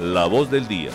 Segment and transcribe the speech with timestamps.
[0.00, 0.90] La voz del día.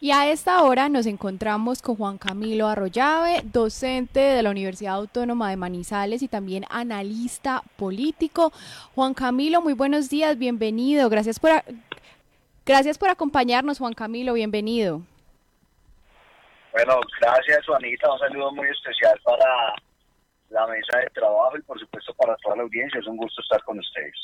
[0.00, 5.50] Y a esta hora nos encontramos con Juan Camilo Arroyave, docente de la Universidad Autónoma
[5.50, 8.52] de Manizales y también analista político.
[8.96, 11.08] Juan Camilo, muy buenos días, bienvenido.
[11.08, 11.50] Gracias por,
[12.66, 15.02] gracias por acompañarnos, Juan Camilo, bienvenido.
[16.72, 19.74] Bueno, gracias Juanita, un saludo muy especial para
[20.50, 22.98] la mesa de trabajo y por supuesto para toda la audiencia.
[22.98, 24.14] Es un gusto estar con ustedes.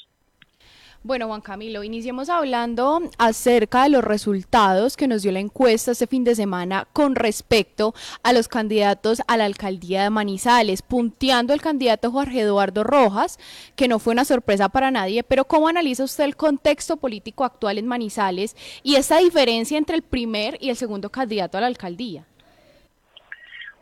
[1.07, 6.06] Bueno, Juan Camilo, iniciemos hablando acerca de los resultados que nos dio la encuesta este
[6.06, 7.92] fin de semana con respecto
[8.23, 13.38] a los candidatos a la alcaldía de Manizales, punteando el candidato Jorge Eduardo Rojas,
[13.77, 17.77] que no fue una sorpresa para nadie, pero ¿cómo analiza usted el contexto político actual
[17.77, 22.24] en Manizales y esa diferencia entre el primer y el segundo candidato a la alcaldía?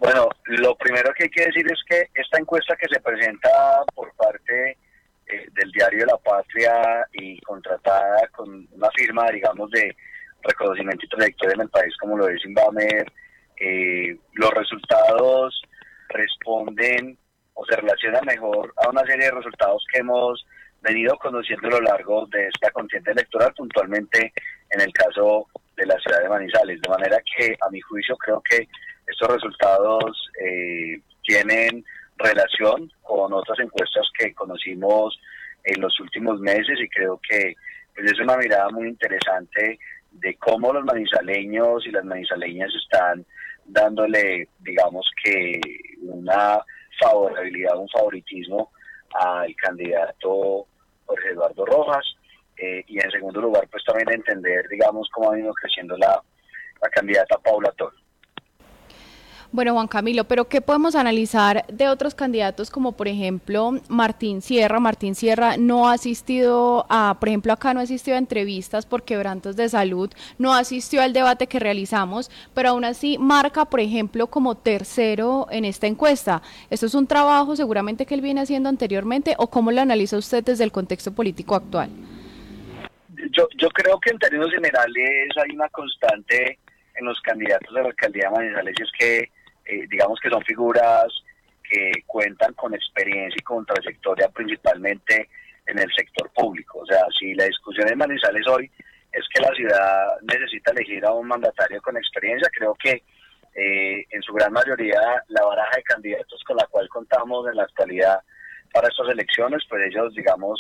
[0.01, 3.49] Bueno, lo primero que hay que decir es que esta encuesta que se presenta
[3.95, 4.77] por parte
[5.33, 9.97] eh, del diario La Patria y contratada con una firma, digamos, de
[10.43, 13.11] reconocimiento y trayectoria en el país como lo es Invamer,
[13.59, 15.63] eh, los resultados
[16.09, 17.17] responden
[17.55, 20.45] o se relacionan mejor a una serie de resultados que hemos
[20.81, 24.33] venido conociendo a lo largo de esta contienda electoral, puntualmente
[24.71, 25.47] en el caso
[25.77, 26.81] de la ciudad de Manizales.
[26.83, 28.69] De manera que, a mi juicio, creo que
[29.07, 31.85] estos resultados eh, tienen
[32.17, 35.19] relación con otras encuestas que conocimos
[35.65, 37.55] en los últimos meses y creo que
[37.95, 39.79] pues, es una mirada muy interesante
[40.11, 43.25] de cómo los manizaleños y las manizaleñas están
[43.65, 45.61] dándole, digamos que,
[46.03, 46.61] una
[47.01, 48.71] favorabilidad, un favoritismo
[49.15, 50.67] al candidato
[51.07, 52.05] Jorge Eduardo Rojas.
[52.57, 56.21] Eh, y en segundo lugar, pues también entender, digamos, cómo ha venido creciendo la,
[56.81, 57.97] la candidata Paula Toro.
[59.55, 64.81] Bueno, Juan Camilo, pero ¿qué podemos analizar de otros candidatos como por ejemplo Martín Sierra?
[64.81, 69.03] Martín Sierra no ha asistido a, por ejemplo, acá no ha asistido a entrevistas por
[69.03, 74.27] quebrantos de salud, no asistió al debate que realizamos, pero aún así marca, por ejemplo,
[74.29, 76.41] como tercero en esta encuesta.
[76.71, 80.43] ¿Esto es un trabajo seguramente que él viene haciendo anteriormente o cómo lo analiza usted
[80.43, 81.91] desde el contexto político actual?
[83.33, 86.59] Yo, yo creo que en términos generales hay una constante
[86.95, 89.42] en los candidatos a la alcaldía de Manizales y es que
[89.73, 91.07] eh, digamos que son figuras
[91.69, 95.29] que cuentan con experiencia y con trayectoria principalmente
[95.67, 96.81] en el sector público.
[96.81, 98.71] O sea, si la discusión en Manizales hoy
[99.13, 103.03] es que la ciudad necesita elegir a un mandatario con experiencia, creo que
[103.55, 107.65] eh, en su gran mayoría la baraja de candidatos con la cual contamos en la
[107.65, 108.21] actualidad
[108.73, 110.59] para estas elecciones, pues ellos, digamos,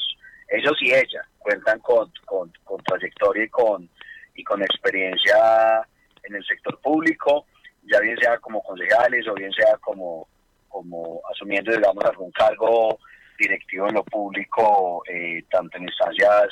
[0.49, 2.53] ellos y ella cuentan con, con,
[2.85, 3.89] trayectoria y con,
[4.35, 5.87] y con experiencia
[6.25, 7.47] en el sector público
[7.83, 10.29] ya bien sea como concejales o bien sea como,
[10.69, 12.99] como asumiendo, digamos, algún cargo
[13.39, 16.49] directivo en lo público, eh, tanto en instancias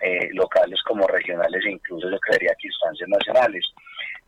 [0.00, 3.64] eh, locales como regionales e incluso yo creería que instancias nacionales.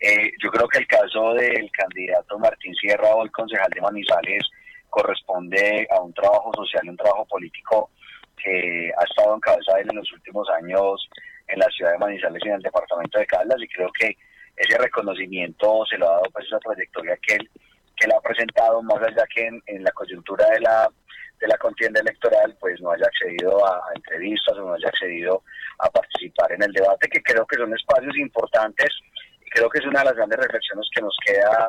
[0.00, 4.44] Eh, yo creo que el caso del candidato Martín Sierra, hoy concejal de Manizales,
[4.90, 7.90] corresponde a un trabajo social, un trabajo político
[8.36, 11.08] que ha estado en cabeza él en los últimos años
[11.48, 14.16] en la ciudad de Manizales y en el departamento de Caldas y creo que
[14.56, 17.50] ese reconocimiento se lo ha dado pues esa trayectoria que él,
[17.96, 20.88] que él ha presentado, más allá que en, la coyuntura de la,
[21.40, 25.42] de la contienda electoral, pues no haya accedido a, entrevistas o no haya accedido
[25.78, 28.88] a participar en el debate, que creo que son espacios importantes
[29.44, 31.68] y creo que es una de las grandes reflexiones que nos queda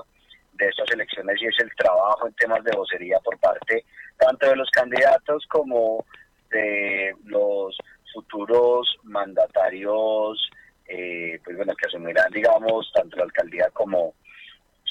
[0.54, 3.84] de estas elecciones y es el trabajo en temas de vocería por parte
[4.18, 6.06] tanto de los candidatos como
[6.50, 7.78] de los
[8.14, 10.50] futuros mandatarios
[10.88, 14.16] eh, pues bueno, que asumirán, digamos, tanto la alcaldía como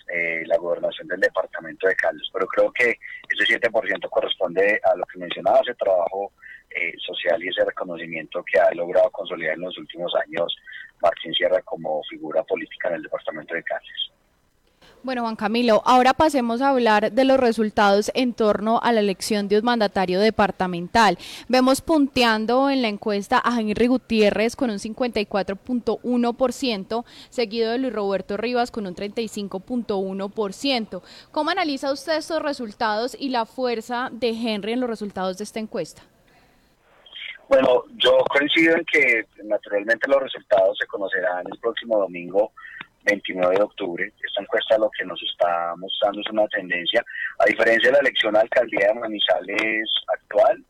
[0.09, 2.29] eh, la gobernación del departamento de Caldas.
[2.33, 6.33] Pero creo que ese 7% corresponde a lo que mencionaba, ese trabajo
[6.71, 10.55] eh, social y ese reconocimiento que ha logrado consolidar en los últimos años
[11.01, 14.13] Martín Sierra como figura política en el departamento de Caldas.
[15.05, 19.49] Bueno, Juan Camilo, ahora pasemos a hablar de los resultados en torno a la elección
[19.49, 21.19] de un mandatario departamental.
[21.47, 28.39] Vemos punteando en la encuesta a Henry Gutiérrez con un 54.1%, seguido de Luis Roberto
[28.39, 31.03] Rivas con un 35.1%.
[31.31, 35.61] ¿Cómo analiza usted estos resultados y la fuerza de Henry en los resultados de esta
[35.61, 36.03] encuesta?
[37.51, 42.53] Bueno, yo coincido en que naturalmente los resultados se conocerán el próximo domingo
[43.05, 44.13] 29 de octubre.
[44.27, 47.05] Esta encuesta lo que nos está mostrando es una tendencia,
[47.39, 50.65] a diferencia de la elección a alcaldía de Manizales actual,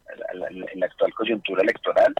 [0.72, 2.14] en la actual coyuntura electoral,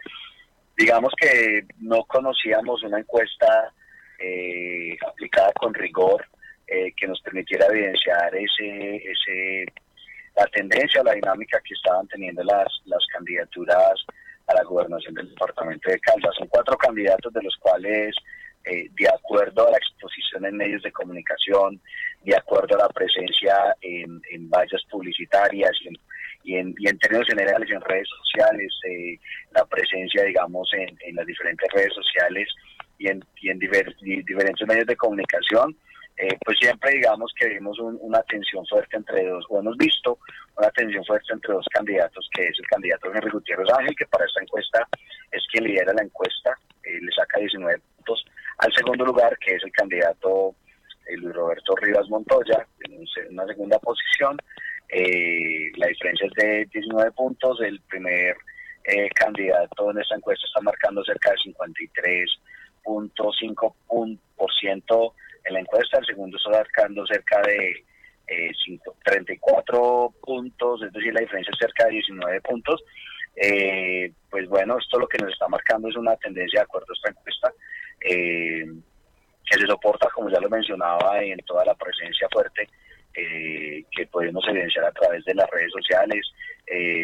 [0.76, 3.72] digamos que no conocíamos una encuesta
[4.18, 6.26] eh, aplicada con rigor
[6.66, 9.66] eh, que nos permitiera evidenciar ese, ese,
[10.36, 13.94] la tendencia, la dinámica que estaban teniendo las, las candidaturas
[14.46, 16.34] a la gobernación del departamento de Caldas.
[16.38, 18.14] Son cuatro candidatos de los cuales,
[18.64, 21.80] eh, de acuerdo a la exposición en medios de comunicación,
[22.22, 25.72] de acuerdo a la presencia en, vallas publicitarias
[26.44, 29.18] y en, y en, términos generales en redes sociales, eh,
[29.52, 32.48] la presencia, digamos, en, las diferentes redes sociales
[32.98, 35.76] y en, y en diferentes medios de comunicación,
[36.16, 40.18] eh, pues siempre digamos que vimos una tensión fuerte entre dos, o hemos visto
[40.56, 44.24] una tensión fuerte entre dos candidatos, que es el candidato Henry Gutiérrez Ángel, que para
[44.24, 44.88] esta encuesta
[45.32, 48.24] es quien lidera la encuesta, eh, le saca 19 puntos,
[48.64, 50.54] al segundo lugar, que es el candidato
[51.06, 54.38] eh, Luis Roberto Rivas Montoya, en una segunda posición,
[55.76, 58.36] la diferencia es de 19 puntos, el primer
[59.14, 61.36] candidato en esta encuesta está marcando cerca de
[62.84, 65.12] 53.5%
[65.44, 67.84] en la encuesta, el segundo está marcando cerca de
[69.04, 72.82] 34 eh, puntos, es decir, la diferencia es cerca de 19 puntos.
[73.36, 76.94] Eh, pues bueno, esto lo que nos está marcando es una tendencia de acuerdo a
[76.94, 77.52] esta encuesta
[78.00, 78.64] eh,
[79.44, 82.68] que se soporta, como ya lo mencionaba, en toda la presencia fuerte
[83.16, 86.26] que podemos evidenciar a través de las redes sociales,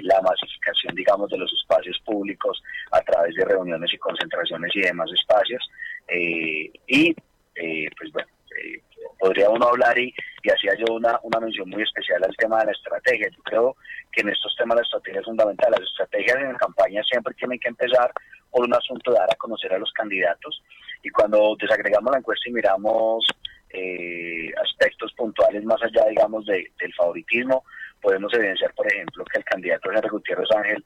[0.03, 2.61] la masificación, digamos, de los espacios públicos
[2.91, 5.71] a través de reuniones y concentraciones y demás espacios.
[6.09, 7.15] y
[7.61, 8.29] eh, pues bueno,
[8.63, 8.81] eh,
[9.19, 12.67] podría uno hablar y, y hacía yo una, una mención muy especial al tema de
[12.67, 13.29] la estrategia.
[13.29, 13.77] Yo creo
[14.21, 15.71] en estos temas la estrategia es fundamental.
[15.71, 18.13] Las estrategias en campaña siempre tienen que empezar
[18.51, 20.63] por un asunto de dar a conocer a los candidatos
[21.03, 23.27] y cuando desagregamos la encuesta y miramos
[23.71, 27.65] eh, aspectos puntuales más allá, digamos, del favoritismo,
[28.01, 30.85] podemos evidenciar, por ejemplo, que el candidato Henry Gutiérrez Ángel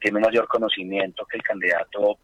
[0.00, 2.18] tiene un mayor conocimiento que el candidato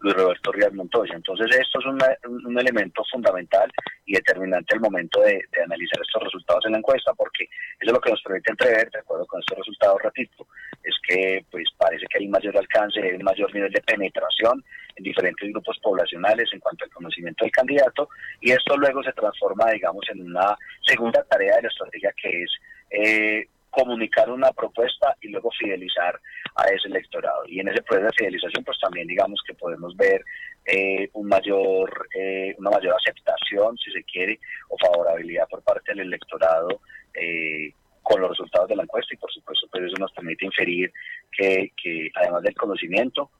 [0.00, 1.14] Luis Roberto Ríos Montoya.
[1.14, 1.86] Entonces esto es
[2.26, 3.70] un elemento fundamental
[4.08, 8.00] y determinante al momento de, analizar estos resultados en la encuesta, porque eso es lo
[8.00, 10.46] que nos permite entrever, de acuerdo con estos resultados, ratito,
[10.82, 14.64] es que pues parece que hay mayor alcance, hay un mayor nivel de penetración
[14.96, 18.08] en diferentes grupos poblacionales en cuanto al conocimiento del candidato,
[18.40, 20.56] y esto luego se transforma, digamos, en una
[20.86, 22.50] segunda tarea de la estrategia que es
[22.90, 23.48] eh,
[23.78, 26.20] comunicar una propuesta y luego fidelizar
[26.56, 27.44] a ese electorado.
[27.46, 30.24] Y en ese proceso de fidelización, pues también digamos que podemos ver
[30.64, 36.08] eh, un mayor, eh, una mayor aceptación, si se quiere, o favorabilidad por parte del
[36.08, 36.80] electorado
[37.14, 37.70] eh,
[38.02, 40.92] con los resultados de la encuesta y por supuesto pues eso nos permite inferir
[41.30, 43.30] que, que además del conocimiento,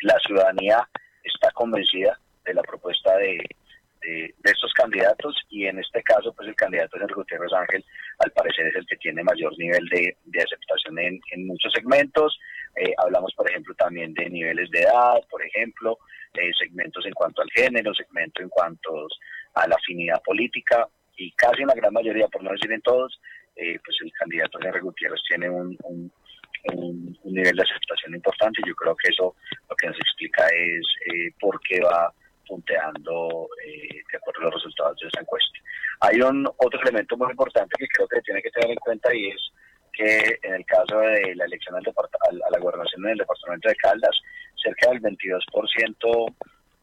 [0.00, 0.88] la ciudadanía
[1.22, 3.44] está convencida de la propuesta de,
[4.00, 7.84] de, estos candidatos y en este caso pues el candidato Enrique Gutiérrez Ángel
[8.18, 12.38] al parecer es el que tiene mayor nivel de, aceptación en, muchos segmentos.
[12.76, 15.98] Eh, hablamos por ejemplo también de niveles de edad, por ejemplo,
[16.34, 19.08] eh, segmentos en cuanto al género, segmentos en cuanto
[19.54, 20.86] a la afinidad política
[21.16, 23.20] y casi en la gran mayoría, por no decir en todos,
[23.56, 26.10] eh, pues el candidato Enrique Gutiérrez tiene un, un,
[27.24, 28.62] nivel de aceptación importante.
[28.66, 29.34] Yo creo que eso
[29.68, 30.86] lo que nos explica es
[31.38, 32.12] por qué va
[32.50, 35.58] punteando eh, de acuerdo a los resultados de esa encuesta.
[36.22, 39.50] Un otro elemento muy importante que creo que tiene que tener en cuenta y es
[39.92, 43.76] que en el caso de la elección al a la gobernación en el departamento de
[43.76, 44.20] Caldas,
[44.62, 46.34] cerca del 22%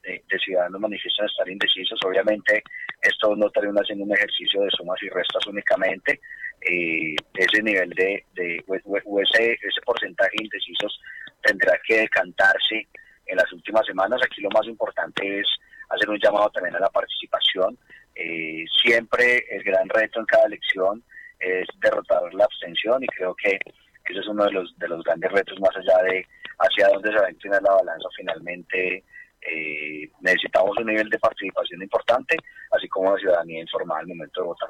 [0.03, 1.99] de, de, ciudadanos manifiestan estar indecisos.
[2.05, 2.63] Obviamente,
[3.01, 6.19] esto no termina siendo un ejercicio de sumas y restas únicamente.
[6.61, 10.99] Eh, ese nivel de, de o ese, ese porcentaje de indecisos
[11.43, 12.87] tendrá que decantarse
[13.27, 14.19] en las últimas semanas.
[14.23, 15.47] Aquí lo más importante es
[15.89, 17.77] hacer un llamado también a la participación.
[18.19, 21.03] Eh, siempre el gran reto en cada elección
[21.39, 23.59] es derrotar la abstención y creo que
[24.05, 26.25] ese es uno de los, de los grandes retos más allá de
[26.59, 29.03] hacia dónde se va a inclinar la balanza finalmente.
[29.41, 32.37] Eh, necesitamos un nivel de participación importante,
[32.71, 34.69] así como la ciudadanía informada al momento de votar.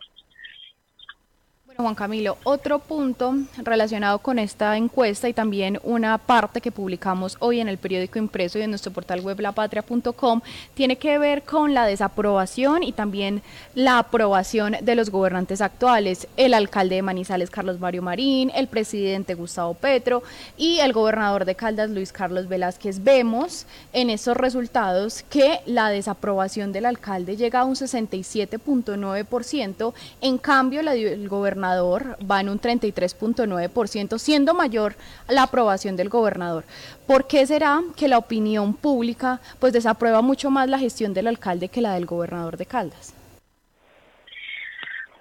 [1.78, 7.60] Juan Camilo, otro punto relacionado con esta encuesta y también una parte que publicamos hoy
[7.60, 10.42] en el periódico impreso y en nuestro portal web lapatria.com
[10.74, 13.44] tiene que ver con la desaprobación y también
[13.76, 19.36] la aprobación de los gobernantes actuales, el alcalde de Manizales Carlos Mario Marín, el presidente
[19.36, 20.24] Gustavo Petro
[20.58, 23.04] y el gobernador de Caldas Luis Carlos Velázquez.
[23.04, 30.82] Vemos en esos resultados que la desaprobación del alcalde llega a un 67.9%, en cambio
[30.82, 34.96] la del gobernador va en un 33.9%, siendo mayor
[35.28, 36.64] la aprobación del gobernador.
[37.06, 41.70] ¿Por qué será que la opinión pública pues desaprueba mucho más la gestión del alcalde
[41.70, 43.14] que la del gobernador de Caldas?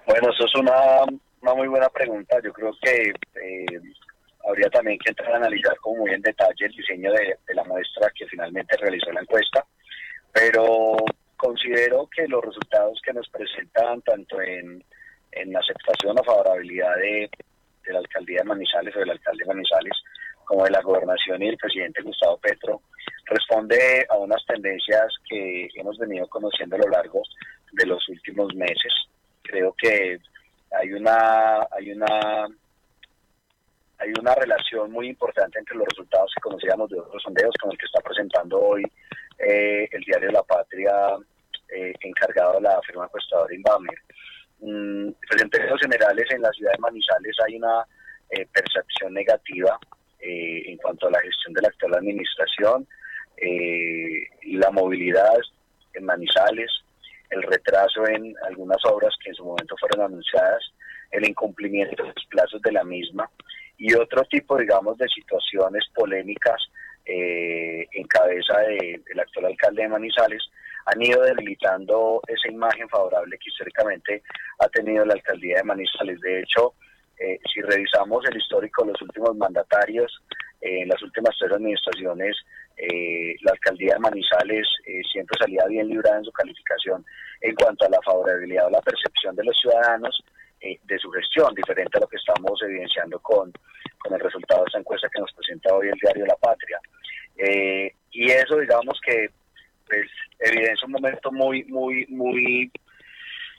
[0.05, 1.03] Bueno, eso es una,
[1.41, 2.37] una muy buena pregunta.
[2.43, 3.65] Yo creo que eh,
[4.47, 7.63] habría también que entrar a analizar como muy en detalle el diseño de, de la
[7.65, 9.65] muestra que finalmente realizó la encuesta,
[10.31, 10.95] pero
[11.35, 14.83] considero que los resultados que nos presentan tanto en
[15.41, 17.29] en la aceptación o favorabilidad de,
[17.87, 19.93] la alcaldía de Manizales o del alcalde de Manizales,
[20.43, 22.81] como de la gobernación y el presidente Gustavo Petro,
[23.25, 27.21] responde a unas tendencias que hemos venido conociendo a lo largo
[27.71, 28.93] de los últimos meses.
[29.41, 30.19] Creo que
[30.71, 32.47] hay una, hay una
[33.99, 37.79] hay una relación muy importante entre los resultados que conocíamos de otros sondeos, como el
[37.79, 38.83] que está presentando hoy
[39.39, 41.17] eh, el diario La Patria,
[41.69, 43.97] eh, encargado de la firma encuestadora Inbamer.
[44.59, 47.85] Mm, pues en términos generales, en la ciudad de Manizales hay una
[48.31, 49.79] eh, percepción negativa
[50.19, 52.87] en cuanto a la gestión de la actual administración,
[54.43, 55.37] la movilidad
[55.93, 56.71] en Manizales,
[57.29, 60.63] el retraso en algunas obras que en su momento fueron anunciadas,
[61.11, 63.29] el incumplimiento de los plazos de la misma
[63.77, 66.61] y otro tipo, digamos, de situaciones polémicas
[67.05, 70.43] eh, en cabeza del actual alcalde de Manizales
[70.87, 74.23] han ido debilitando esa imagen favorable que históricamente
[74.59, 76.19] ha tenido la alcaldía de Manizales.
[76.21, 76.73] De hecho,
[77.19, 80.11] eh, si revisamos el histórico de los últimos mandatarios,
[80.61, 82.35] eh, en las últimas tres administraciones,
[83.41, 84.67] la alcaldía de Manizales
[85.11, 87.03] siempre salía bien librada en su calificación
[87.41, 90.23] en cuanto a la favorabilidad o la percepción de los ciudadanos
[90.59, 93.51] eh, de su gestión, diferente a lo que estamos evidenciando con,
[93.99, 96.79] con el resultado de esta encuesta que nos presenta hoy el diario La Patria.
[97.37, 99.29] Eh, y eso, digamos que
[99.87, 102.71] pues, evidencia un momento muy, muy, muy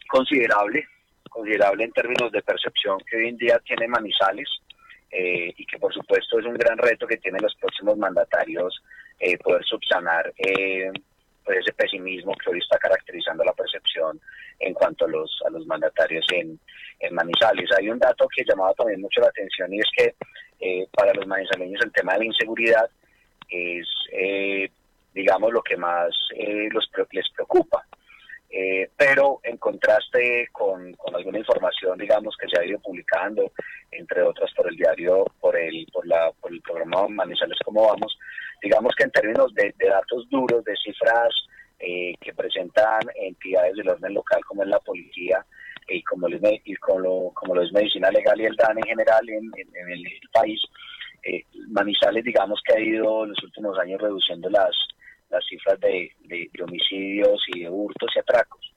[0.09, 0.87] considerable,
[1.31, 4.49] considerable en términos de percepción que hoy en día tiene Manizales
[5.11, 8.83] eh, y que por supuesto es un gran reto que tienen los próximos mandatarios
[9.43, 10.33] poder subsanar
[11.55, 14.21] ese pesimismo que hoy está caracterizando la percepción
[14.59, 16.59] en cuanto a los, a los mandatarios en,
[17.01, 17.71] en Manizales.
[17.77, 20.15] Hay un dato que llamaba también mucho la atención y es que
[20.61, 22.91] eh, para los manizaleños el tema de la inseguridad
[23.49, 24.71] es, eh,
[25.19, 27.85] digamos, lo que más eh, los, les preocupa.
[28.97, 33.53] pero en contraste con, con, alguna información, digamos, que se ha ido publicando,
[33.91, 38.17] entre otras por el diario, por el, por la, por el programa Manizales Cómo Vamos,
[38.63, 41.35] digamos que en términos de, datos duros, de cifras
[41.79, 45.45] eh, que presentan entidades del orden local como es la policía
[45.89, 49.29] y como, lo, y como, como lo es Medicina Legal y el DAN en general
[49.29, 50.61] en, el, país,
[51.23, 54.77] eh, Manizales digamos que ha ido en los últimos años reduciendo las,
[55.31, 56.11] las cifras de,
[56.63, 58.75] homicidios y de hurtos y atracos.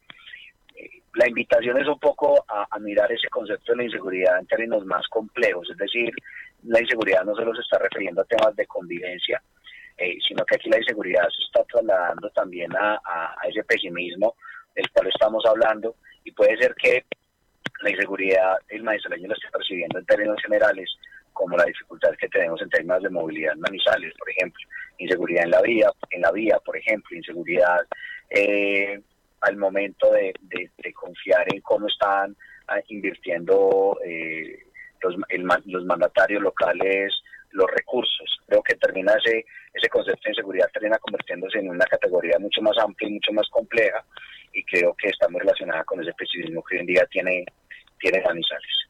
[0.76, 4.48] Eh, la invitación es un poco a, a, mirar ese concepto de la inseguridad en
[4.48, 6.12] términos más complejos, es decir,
[6.64, 9.42] la inseguridad no solo se está refiriendo a temas de convivencia,
[9.98, 13.00] eh, sino que aquí la inseguridad se está trasladando también a,
[13.48, 14.36] ese pesimismo
[14.76, 17.06] del cual estamos hablando y puede ser que
[17.82, 20.90] la inseguridad el maizaleño lo esté percibiendo en términos generales
[21.34, 24.62] como la dificultad que tenemos en términos de movilidad manizales, por ejemplo,
[24.98, 27.80] inseguridad en la vía, en la vía, por ejemplo, inseguridad
[28.30, 29.02] eh,
[29.42, 30.34] al momento de,
[30.94, 32.36] confiar en cómo están
[32.68, 34.60] ah, invirtiendo eh,
[35.02, 35.16] los,
[35.66, 37.14] los mandatarios locales
[37.52, 38.40] los recursos.
[38.48, 42.78] Creo que termina ese, ese concepto de inseguridad termina convirtiéndose en una categoría mucho más
[42.78, 44.04] amplia y mucho más compleja
[44.54, 47.46] y creo que está muy relacionada con ese pesimismo que hoy en día tiene,
[48.00, 48.90] tiene Manizales.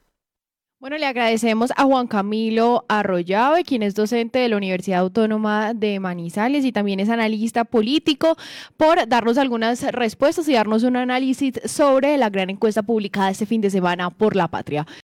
[0.82, 6.00] Bueno, le agradecemos a Juan Camilo Arroyave, quien es docente de la Universidad Autónoma de
[6.00, 8.36] Manizales y también es analista político,
[8.78, 13.62] por darnos algunas respuestas y darnos un análisis sobre la gran encuesta publicada este fin
[13.62, 14.88] de semana por La Patria.